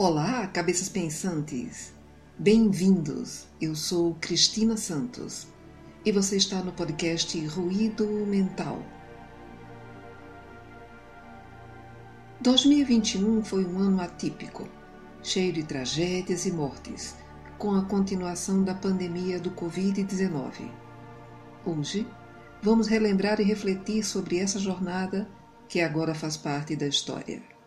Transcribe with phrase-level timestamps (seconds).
[0.00, 1.92] Olá, cabeças pensantes!
[2.38, 3.48] Bem-vindos!
[3.60, 5.48] Eu sou Cristina Santos
[6.04, 8.80] e você está no podcast Ruído Mental.
[12.40, 14.68] 2021 foi um ano atípico,
[15.20, 17.16] cheio de tragédias e mortes,
[17.58, 20.70] com a continuação da pandemia do Covid-19.
[21.66, 22.06] Hoje,
[22.62, 25.28] vamos relembrar e refletir sobre essa jornada
[25.68, 27.57] que agora faz parte da história.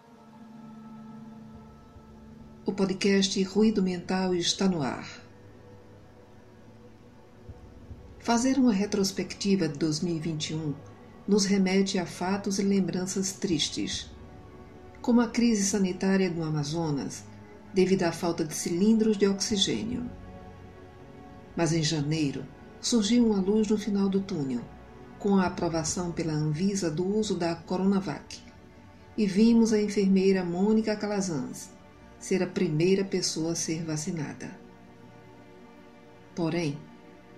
[2.64, 5.10] O podcast Ruído Mental está no ar.
[8.20, 10.76] Fazer uma retrospectiva de 2021
[11.28, 14.12] nos remete a fatos e lembranças tristes,
[15.02, 17.24] como a crise sanitária do Amazonas,
[17.74, 20.08] devido à falta de cilindros de oxigênio.
[21.56, 22.46] Mas em janeiro
[22.80, 24.62] surgiu uma luz no final do túnel,
[25.18, 28.40] com a aprovação pela Anvisa do uso da Coronavac,
[29.18, 31.81] e vimos a enfermeira Mônica Calazans
[32.22, 34.58] ser a primeira pessoa a ser vacinada.
[36.34, 36.78] Porém,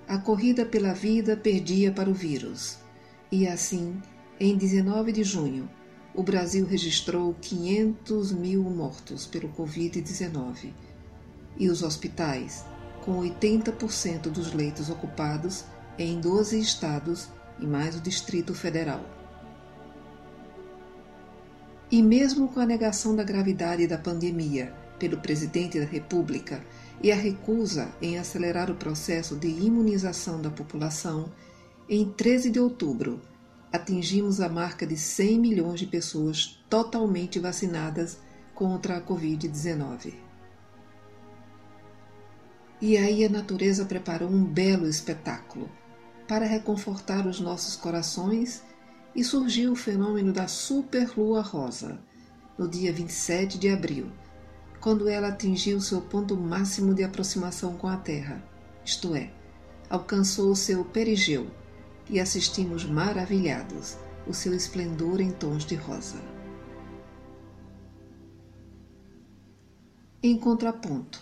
[0.08, 2.78] a corrida pela vida perdia para o vírus,
[3.32, 4.00] e assim,
[4.40, 5.70] em 19 de junho,
[6.14, 10.74] o Brasil registrou 500 mil mortos pelo Covid-19
[11.58, 12.66] e os hospitais,
[13.04, 15.66] com 80% dos leitos ocupados
[15.98, 19.23] em 12 estados e mais o Distrito Federal.
[21.92, 26.64] E mesmo com a negação da gravidade da pandemia pelo presidente da República
[27.02, 31.32] e a recusa em acelerar o processo de imunização da população,
[31.90, 33.22] em 13 de outubro,
[33.72, 38.20] atingimos a marca de 100 milhões de pessoas totalmente vacinadas
[38.54, 40.14] contra a Covid-19.
[42.80, 45.70] E aí a natureza preparou um belo espetáculo
[46.28, 48.62] para reconfortar os nossos corações
[49.16, 52.00] e surgiu o fenômeno da superlua rosa,
[52.58, 54.12] no dia 27 de abril,
[54.80, 58.44] quando ela atingiu seu ponto máximo de aproximação com a Terra,
[58.86, 59.32] isto é,
[59.90, 61.48] alcançou o seu perigeu,
[62.10, 66.18] e assistimos maravilhados o seu esplendor em tons de rosa.
[70.22, 71.22] Em contraponto,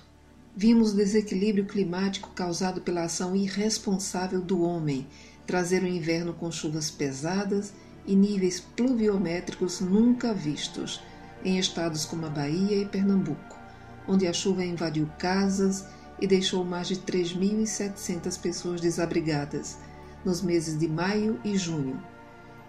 [0.55, 5.07] vimos o desequilíbrio climático causado pela ação irresponsável do homem
[5.51, 7.73] trazer o inverno com chuvas pesadas
[8.05, 11.03] e níveis pluviométricos nunca vistos
[11.43, 13.59] em estados como a Bahia e Pernambuco,
[14.07, 15.85] onde a chuva invadiu casas
[16.21, 19.77] e deixou mais de 3.700 pessoas desabrigadas
[20.23, 22.01] nos meses de maio e junho,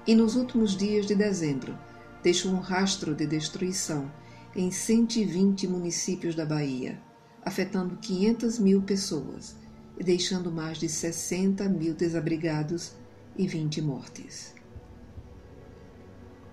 [0.04, 1.78] e nos últimos dias de dezembro
[2.20, 4.10] deixou um rastro de destruição
[4.56, 7.00] em 120 municípios da Bahia,
[7.44, 9.61] afetando 500 mil pessoas
[10.00, 12.92] deixando mais de 60 mil desabrigados
[13.36, 14.54] e 20 mortes.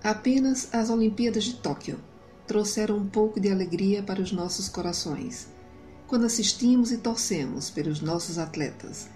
[0.03, 1.99] Apenas as Olimpíadas de Tóquio
[2.47, 5.47] trouxeram um pouco de alegria para os nossos corações,
[6.07, 9.07] quando assistimos e torcemos pelos nossos atletas,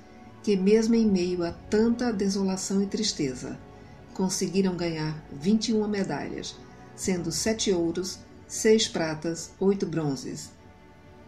[0.44, 3.57] que, mesmo em meio a tanta desolação e tristeza,
[4.13, 6.55] conseguiram ganhar 21 medalhas,
[6.95, 10.51] sendo sete ouros, seis pratas, oito bronzes,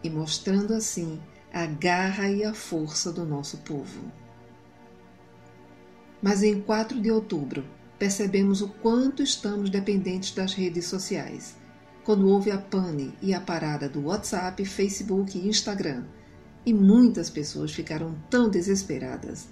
[0.04, 1.18] e mostrando assim
[1.52, 4.10] a garra e a força do nosso povo.
[6.22, 7.64] Mas em 4 de outubro,
[7.98, 11.56] percebemos o quanto estamos dependentes das redes sociais.
[12.04, 16.04] Quando houve a pane e a parada do WhatsApp, Facebook e Instagram,
[16.64, 19.48] e muitas pessoas ficaram tão desesperadas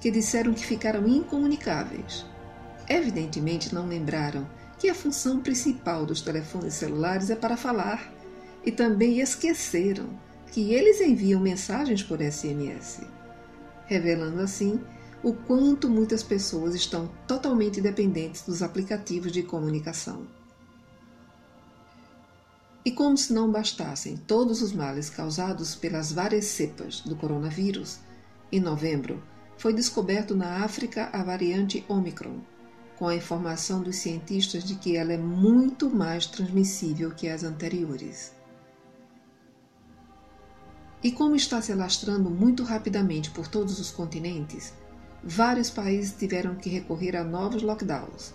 [0.00, 2.26] que disseram que ficaram incomunicáveis.
[2.88, 4.46] Evidentemente não lembraram
[4.78, 8.12] que a função principal dos telefones celulares é para falar
[8.64, 10.08] e também esqueceram
[10.54, 13.00] que eles enviam mensagens por SMS,
[13.86, 14.80] revelando assim
[15.20, 20.28] o quanto muitas pessoas estão totalmente dependentes dos aplicativos de comunicação.
[22.84, 27.98] E como se não bastassem todos os males causados pelas várias cepas do coronavírus,
[28.52, 29.20] em novembro
[29.56, 32.38] foi descoberto na África a variante Omicron,
[32.96, 38.43] com a informação dos cientistas de que ela é muito mais transmissível que as anteriores.
[41.04, 44.72] E como está se alastrando muito rapidamente por todos os continentes,
[45.22, 48.32] vários países tiveram que recorrer a novos lockdowns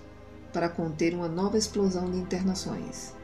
[0.54, 3.16] para conter uma nova explosão de internações.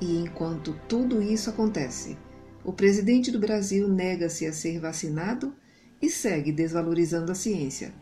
[0.00, 2.16] E enquanto tudo isso acontece,
[2.62, 5.52] o presidente do Brasil nega-se a ser vacinado
[6.00, 7.92] e segue desvalorizando a ciência,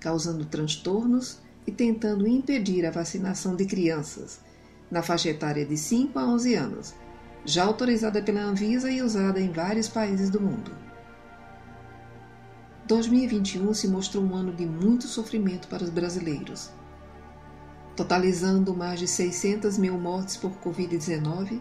[0.00, 4.40] causando transtornos e tentando impedir a vacinação de crianças
[4.90, 6.94] na faixa etária de 5 a 11 anos,
[7.44, 10.70] já autorizada pela Anvisa e usada em vários países do mundo.
[12.86, 16.70] 2021 se mostrou um ano de muito sofrimento para os brasileiros,
[17.96, 21.60] totalizando mais de 600 mil mortes por Covid-19,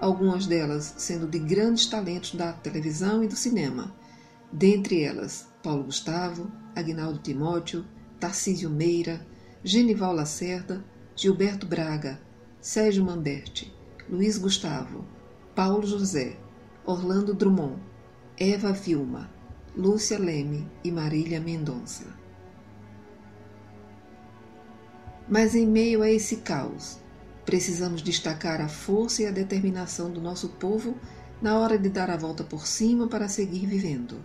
[0.00, 3.94] algumas delas sendo de grandes talentos da televisão e do cinema,
[4.52, 7.84] dentre elas Paulo Gustavo, Agnaldo Timóteo,
[8.18, 9.26] Tarcísio Meira,
[9.62, 10.84] Genival Lacerda,
[11.14, 12.20] Gilberto Braga,
[12.60, 13.75] Sérgio Manberti,
[14.08, 15.04] Luiz Gustavo,
[15.52, 16.36] Paulo José,
[16.84, 17.82] Orlando Drummond,
[18.38, 19.28] Eva Vilma,
[19.76, 22.06] Lúcia Leme e Marília Mendonça.
[25.28, 26.98] Mas em meio a esse caos,
[27.44, 30.96] precisamos destacar a força e a determinação do nosso povo
[31.42, 34.24] na hora de dar a volta por cima para seguir vivendo.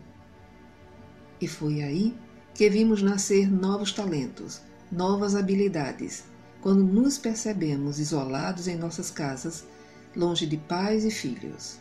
[1.41, 2.15] E foi aí
[2.53, 4.61] que vimos nascer novos talentos,
[4.91, 6.25] novas habilidades,
[6.61, 9.63] quando nos percebemos isolados em nossas casas,
[10.15, 11.79] longe de pais e filhos.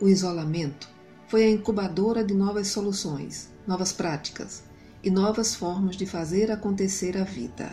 [0.00, 0.88] O isolamento
[1.26, 4.62] foi a incubadora de novas soluções, novas práticas
[5.02, 7.70] e novas formas de fazer acontecer a vida.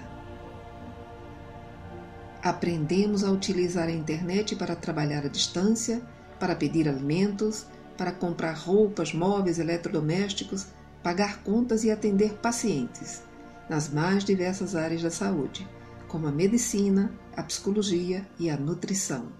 [2.41, 6.01] Aprendemos a utilizar a internet para trabalhar à distância,
[6.39, 7.65] para pedir alimentos,
[7.97, 10.67] para comprar roupas, móveis, eletrodomésticos,
[11.03, 13.26] pagar contas e atender pacientes
[13.69, 15.67] nas mais diversas áreas da saúde,
[16.07, 19.31] como a medicina, a psicologia e a nutrição.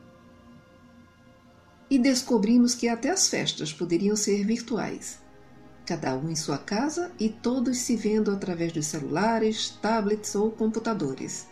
[1.89, 5.19] E descobrimos que até as festas poderiam ser virtuais,
[5.85, 11.47] cada um em sua casa e todos se vendo através dos celulares, tablets ou computadores.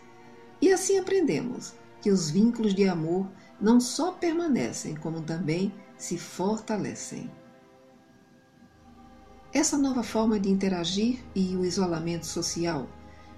[0.60, 3.26] E assim aprendemos que os vínculos de amor
[3.58, 7.30] não só permanecem, como também se fortalecem.
[9.52, 12.88] Essa nova forma de interagir e o isolamento social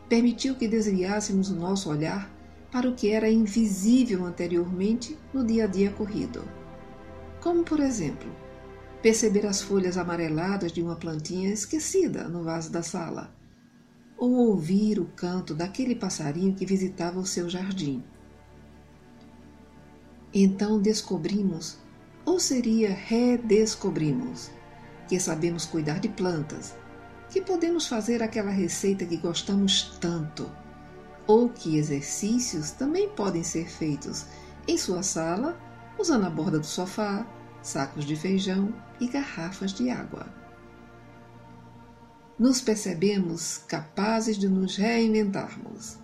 [0.09, 2.31] permitiu que desviássemos o nosso olhar
[2.73, 6.43] para o que era invisível anteriormente no dia a dia corrido.
[7.41, 8.29] Como, por exemplo,
[9.03, 13.33] perceber as folhas amareladas de uma plantinha esquecida no vaso da sala,
[14.17, 18.03] ou ouvir o canto daquele passarinho que visitava o seu jardim.
[20.35, 21.79] Então descobrimos,
[22.25, 24.51] ou seria redescobrimos,
[25.09, 26.77] que sabemos cuidar de plantas,
[27.31, 30.51] que podemos fazer aquela receita que gostamos tanto,
[31.27, 34.27] ou que exercícios também podem ser feitos
[34.67, 35.59] em sua sala,
[35.99, 37.27] usando a borda do sofá,
[37.63, 40.27] sacos de feijão e garrafas de água.
[42.39, 45.97] Nos percebemos capazes de nos reinventarmos,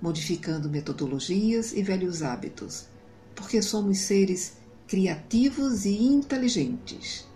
[0.00, 2.86] modificando metodologias e velhos hábitos,
[3.34, 4.54] porque somos seres
[4.86, 7.29] criativos e inteligentes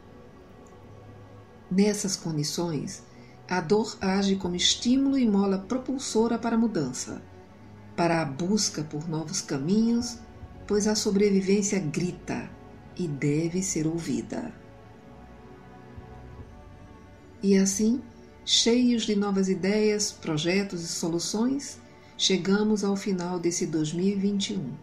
[1.75, 3.03] Nessas condições,
[3.49, 7.21] a dor age como estímulo e mola propulsora para a mudança,
[7.97, 10.19] para a busca por novos caminhos,
[10.69, 12.49] pois a sobrevivência grita
[12.97, 14.55] e deve ser ouvida.
[17.43, 18.01] E assim,
[18.45, 21.81] cheios de novas ideias, projetos e soluções,
[22.17, 24.75] chegamos ao final desse 2021,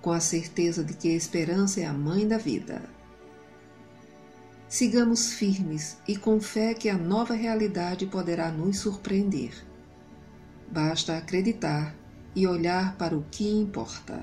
[0.00, 2.93] com a certeza de que a esperança é a mãe da vida.
[4.74, 9.54] Sigamos firmes e com fé que a nova realidade poderá nos surpreender.
[10.68, 11.94] Basta acreditar
[12.34, 14.20] e olhar para o que importa.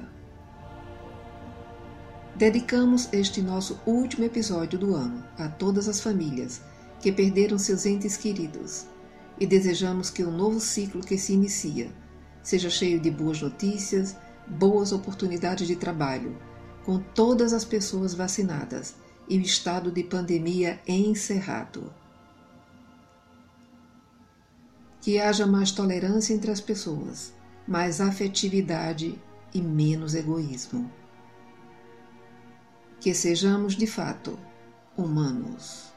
[2.36, 6.62] Dedicamos este nosso último episódio do ano a todas as famílias
[7.00, 8.88] que perderam seus entes queridos
[9.40, 11.90] e desejamos que o novo ciclo que se inicia
[12.44, 16.38] seja cheio de boas notícias, boas oportunidades de trabalho,
[16.84, 18.96] com todas as pessoas vacinadas
[19.28, 21.94] e o estado de pandemia encerrado.
[25.02, 27.34] Que haja mais tolerância entre as pessoas,
[27.68, 29.20] mais afetividade
[29.54, 30.92] e menos egoísmo.
[33.00, 34.38] Que sejamos de fato
[34.96, 35.91] humanos.